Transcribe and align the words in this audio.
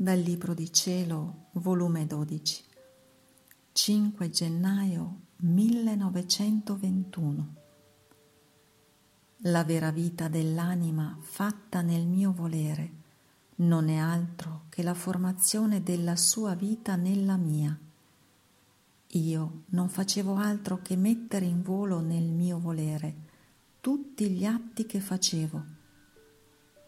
Dal 0.00 0.20
Libro 0.20 0.54
di 0.54 0.72
Cielo, 0.72 1.46
volume 1.54 2.06
12, 2.06 2.64
5 3.72 4.30
gennaio 4.30 5.22
1921. 5.38 7.54
La 9.38 9.64
vera 9.64 9.90
vita 9.90 10.28
dell'anima 10.28 11.18
fatta 11.20 11.80
nel 11.80 12.06
mio 12.06 12.30
volere 12.30 12.92
non 13.56 13.88
è 13.88 13.96
altro 13.96 14.66
che 14.68 14.84
la 14.84 14.94
formazione 14.94 15.82
della 15.82 16.14
sua 16.14 16.54
vita 16.54 16.94
nella 16.94 17.36
mia. 17.36 17.76
Io 19.04 19.62
non 19.70 19.88
facevo 19.88 20.36
altro 20.36 20.80
che 20.80 20.94
mettere 20.94 21.46
in 21.46 21.60
volo 21.60 21.98
nel 21.98 22.30
mio 22.30 22.60
volere 22.60 23.16
tutti 23.80 24.30
gli 24.30 24.44
atti 24.44 24.86
che 24.86 25.00
facevo. 25.00 25.64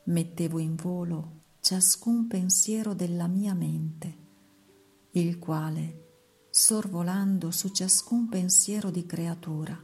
Mettevo 0.05 0.61
in 0.61 0.77
volo 0.77 1.38
ciascun 1.61 2.27
pensiero 2.27 2.95
della 2.95 3.27
mia 3.27 3.53
mente, 3.53 4.17
il 5.13 5.39
quale, 5.39 6.09
sorvolando 6.51 7.51
su 7.51 7.69
ciascun 7.69 8.29
pensiero 8.29 8.91
di 8.91 9.05
creatura, 9.05 9.79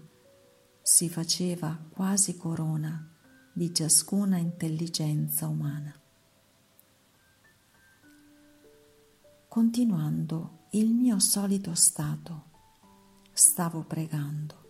si 0.80 1.08
faceva 1.10 1.78
quasi 1.90 2.36
corona 2.36 3.12
di 3.52 3.74
ciascuna 3.74 4.38
intelligenza 4.38 5.48
umana. 5.48 5.94
Continuando 9.48 10.68
il 10.72 10.94
mio 10.94 11.18
solito 11.18 11.74
stato, 11.74 12.44
stavo 13.32 13.82
pregando 13.82 14.64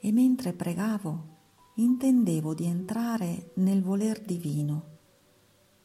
e 0.00 0.12
mentre 0.12 0.52
pregavo 0.52 1.38
intendevo 1.74 2.54
di 2.54 2.66
entrare 2.66 3.52
nel 3.56 3.82
voler 3.82 4.20
divino 4.22 4.98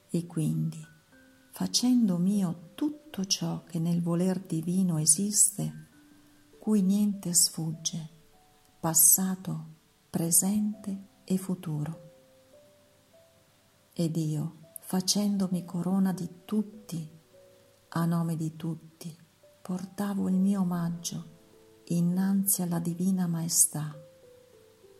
e 0.09 0.25
quindi, 0.25 0.85
facendo 1.51 2.17
mio 2.17 2.71
tutto 2.75 3.25
ciò 3.25 3.63
che 3.63 3.79
nel 3.79 4.01
voler 4.01 4.39
divino 4.41 4.97
esiste, 4.97 5.87
cui 6.59 6.81
niente 6.81 7.33
sfugge, 7.33 8.09
passato, 8.79 9.65
presente 10.09 11.07
e 11.23 11.37
futuro. 11.37 12.01
Ed 13.93 14.15
io, 14.17 14.73
facendomi 14.81 15.63
corona 15.63 16.11
di 16.11 16.29
tutti, 16.45 17.09
a 17.89 18.05
nome 18.05 18.35
di 18.35 18.55
tutti, 18.55 19.15
portavo 19.61 20.27
il 20.27 20.35
mio 20.35 20.61
omaggio 20.61 21.33
innanzi 21.85 22.61
alla 22.61 22.79
divina 22.79 23.27
maestà, 23.27 23.95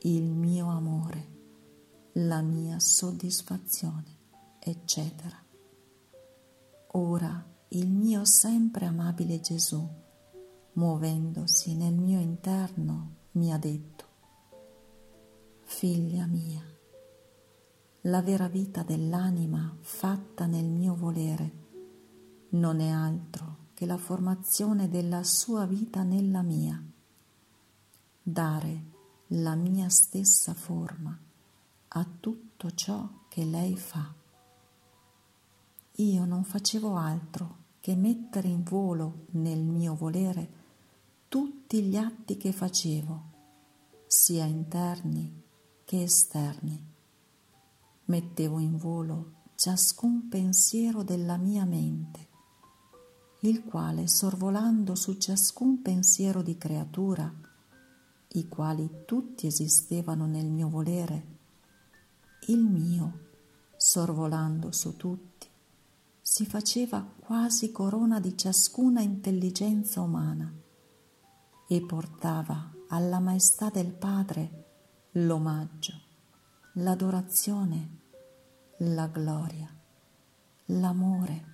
il 0.02 0.24
mio 0.24 0.68
amore, 0.68 1.34
la 2.14 2.42
mia 2.42 2.80
soddisfazione 2.80 4.15
eccetera. 4.70 5.38
Ora 6.94 7.46
il 7.70 7.88
mio 7.88 8.26
sempre 8.26 8.86
amabile 8.86 9.40
Gesù, 9.40 9.88
muovendosi 10.74 11.76
nel 11.76 11.94
mio 11.94 12.20
interno, 12.20 13.14
mi 13.34 13.54
ha 13.54 13.58
detto, 13.58 14.04
Figlia 15.62 16.26
mia, 16.26 16.64
la 18.02 18.22
vera 18.22 18.48
vita 18.48 18.82
dell'anima 18.84 19.76
fatta 19.82 20.46
nel 20.46 20.66
mio 20.66 20.96
volere 20.96 21.64
non 22.50 22.80
è 22.80 22.90
altro 22.90 23.70
che 23.74 23.86
la 23.86 23.98
formazione 23.98 24.90
della 24.90 25.24
sua 25.24 25.66
vita 25.66 26.04
nella 26.04 26.42
mia, 26.42 26.82
dare 28.22 28.84
la 29.30 29.56
mia 29.56 29.90
stessa 29.90 30.54
forma 30.54 31.20
a 31.88 32.08
tutto 32.20 32.72
ciò 32.74 33.26
che 33.28 33.44
lei 33.44 33.76
fa 33.76 34.24
io 35.98 36.26
non 36.26 36.44
facevo 36.44 36.96
altro 36.96 37.64
che 37.80 37.96
mettere 37.96 38.50
in 38.50 38.64
volo 38.64 39.28
nel 39.32 39.64
mio 39.64 39.96
volere 39.96 40.64
tutti 41.30 41.84
gli 41.84 41.96
atti 41.96 42.36
che 42.36 42.52
facevo, 42.52 43.24
sia 44.06 44.46
interni 44.46 45.44
che 45.86 46.04
esterni. 46.04 46.94
Mettevo 48.06 48.60
in 48.60 48.78
volo 48.78 49.44
ciascun 49.56 50.28
pensiero 50.28 51.04
della 51.04 51.38
mia 51.38 51.64
mente, 51.64 52.28
il 53.42 53.64
quale 53.64 54.08
sorvolando 54.08 54.96
su 54.96 55.18
ciascun 55.18 55.82
pensiero 55.82 56.42
di 56.42 56.58
creatura, 56.58 57.34
i 58.34 58.48
quali 58.50 59.04
tutti 59.06 59.48
esistevano 59.48 60.26
nel 60.26 60.48
mio 60.48 60.68
volere, 60.68 61.38
il 62.48 62.64
mio, 62.64 63.20
sorvolando 63.78 64.72
su 64.72 64.98
tutti, 64.98 65.48
si 66.28 66.48
faceva 66.48 67.06
quasi 67.20 67.72
corona 67.72 68.20
di 68.20 68.36
ciascuna 68.36 69.00
intelligenza 69.00 70.02
umana 70.02 70.52
e 71.68 71.86
portava 71.86 72.74
alla 72.88 73.20
maestà 73.20 73.70
del 73.70 73.94
Padre 73.94 75.10
l'omaggio, 75.12 75.94
l'adorazione, 76.74 78.00
la 78.78 79.06
gloria, 79.06 79.72
l'amore, 80.66 81.46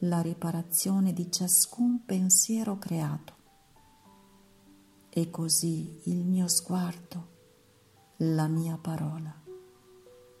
la 0.00 0.22
riparazione 0.22 1.12
di 1.12 1.30
ciascun 1.30 2.04
pensiero 2.04 2.78
creato. 2.78 3.36
E 5.08 5.30
così 5.30 6.00
il 6.06 6.24
mio 6.24 6.48
sguardo, 6.48 7.28
la 8.18 8.48
mia 8.48 8.76
parola, 8.76 9.32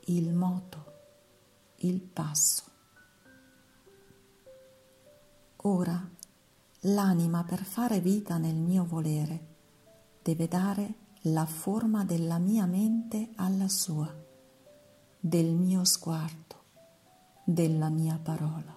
il 0.06 0.34
moto, 0.34 0.92
il 1.76 2.00
passo 2.00 2.77
Ora 5.62 6.08
l'anima 6.82 7.42
per 7.42 7.64
fare 7.64 7.98
vita 7.98 8.38
nel 8.38 8.54
mio 8.54 8.84
volere 8.84 9.56
deve 10.22 10.46
dare 10.46 10.94
la 11.22 11.46
forma 11.46 12.04
della 12.04 12.38
mia 12.38 12.64
mente 12.64 13.30
alla 13.34 13.66
sua, 13.68 14.08
del 15.18 15.56
mio 15.56 15.84
sguardo, 15.84 16.62
della 17.42 17.88
mia 17.88 18.20
parola, 18.22 18.72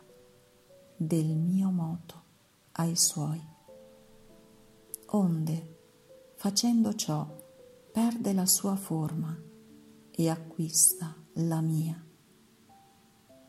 del 0.95 1.35
mio 1.35 1.69
moto 1.69 2.23
ai 2.73 2.95
suoi. 2.95 3.39
Onde, 5.13 5.77
facendo 6.35 6.95
ciò, 6.95 7.27
perde 7.91 8.33
la 8.33 8.47
sua 8.47 8.75
forma 8.75 9.39
e 10.09 10.29
acquista 10.29 11.15
la 11.33 11.61
mia 11.61 12.10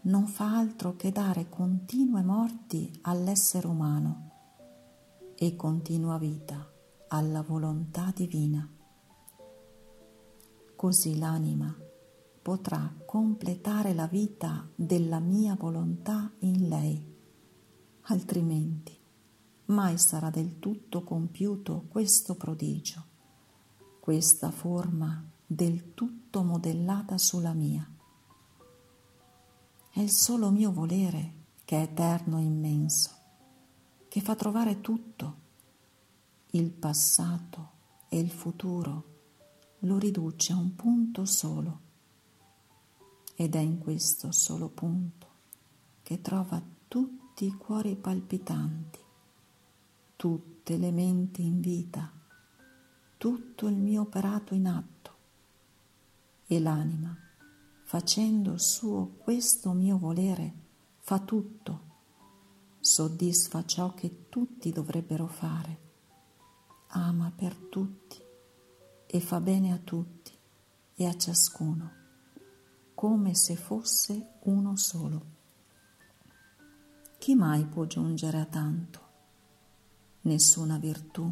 non 0.04 0.26
fa 0.26 0.56
altro 0.58 0.96
che 0.96 1.12
dare 1.12 1.48
continue 1.48 2.22
morti 2.22 2.90
all'essere 3.02 3.68
umano 3.68 4.30
e 5.36 5.54
continua 5.54 6.18
vita 6.18 6.68
alla 7.08 7.42
volontà 7.42 8.12
divina. 8.14 8.68
Così 10.74 11.18
l'anima 11.18 11.72
potrà 12.42 12.92
completare 13.06 13.94
la 13.94 14.08
vita 14.08 14.68
della 14.74 15.20
mia 15.20 15.54
volontà 15.54 16.32
in 16.40 16.68
lei, 16.68 17.16
altrimenti 18.02 18.98
mai 19.66 19.98
sarà 19.98 20.30
del 20.30 20.58
tutto 20.58 21.04
compiuto 21.04 21.84
questo 21.88 22.34
prodigio, 22.34 23.04
questa 24.00 24.50
forma 24.50 25.24
del 25.46 25.94
tutto 25.94 26.42
modellata 26.42 27.16
sulla 27.18 27.52
mia 27.52 27.91
è 29.92 30.00
il 30.00 30.10
solo 30.10 30.48
mio 30.48 30.72
volere 30.72 31.40
che 31.66 31.76
è 31.76 31.82
eterno 31.82 32.38
e 32.38 32.44
immenso, 32.44 33.10
che 34.08 34.22
fa 34.22 34.34
trovare 34.34 34.80
tutto, 34.80 35.36
il 36.52 36.70
passato 36.70 37.70
e 38.08 38.18
il 38.18 38.30
futuro, 38.30 39.04
lo 39.80 39.98
riduce 39.98 40.54
a 40.54 40.56
un 40.56 40.74
punto 40.74 41.26
solo. 41.26 41.80
Ed 43.34 43.54
è 43.54 43.58
in 43.58 43.78
questo 43.80 44.32
solo 44.32 44.70
punto 44.70 45.26
che 46.02 46.22
trova 46.22 46.62
tutti 46.88 47.44
i 47.44 47.52
cuori 47.52 47.94
palpitanti, 47.94 48.98
tutte 50.16 50.78
le 50.78 50.90
menti 50.90 51.44
in 51.44 51.60
vita, 51.60 52.10
tutto 53.18 53.66
il 53.66 53.76
mio 53.76 54.00
operato 54.02 54.54
in 54.54 54.66
atto 54.66 55.16
e 56.46 56.58
l'anima 56.60 57.14
facendo 57.92 58.56
suo 58.56 59.16
questo 59.18 59.72
mio 59.72 59.98
volere, 59.98 60.54
fa 61.00 61.18
tutto, 61.18 61.80
soddisfa 62.80 63.66
ciò 63.66 63.92
che 63.92 64.30
tutti 64.30 64.72
dovrebbero 64.72 65.26
fare, 65.26 65.78
ama 66.86 67.30
per 67.36 67.54
tutti 67.54 68.18
e 69.06 69.20
fa 69.20 69.40
bene 69.42 69.74
a 69.74 69.76
tutti 69.76 70.32
e 70.94 71.06
a 71.06 71.14
ciascuno, 71.14 71.90
come 72.94 73.34
se 73.34 73.56
fosse 73.56 74.36
uno 74.44 74.74
solo. 74.76 75.26
Chi 77.18 77.34
mai 77.34 77.66
può 77.66 77.84
giungere 77.84 78.40
a 78.40 78.46
tanto? 78.46 79.00
Nessuna 80.22 80.78
virtù, 80.78 81.30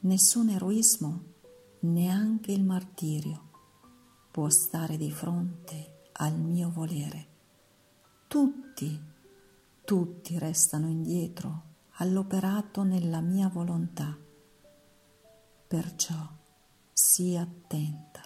nessun 0.00 0.50
eroismo, 0.50 1.22
neanche 1.80 2.52
il 2.52 2.62
martirio 2.62 3.46
può 4.36 4.50
stare 4.50 4.98
di 4.98 5.10
fronte 5.10 6.10
al 6.12 6.38
mio 6.38 6.68
volere. 6.68 7.26
Tutti 8.26 9.00
tutti 9.82 10.38
restano 10.38 10.88
indietro 10.88 11.62
all'operato 11.92 12.82
nella 12.82 13.22
mia 13.22 13.48
volontà. 13.48 14.14
Perciò 15.66 16.28
sii 16.92 17.38
attenta 17.38 18.20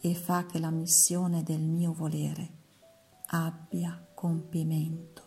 e 0.00 0.14
fa 0.14 0.46
che 0.46 0.58
la 0.58 0.70
missione 0.70 1.42
del 1.42 1.60
mio 1.60 1.92
volere 1.92 2.50
abbia 3.26 4.08
compimento. 4.14 5.23